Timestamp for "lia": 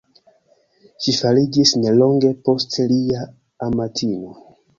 2.95-3.23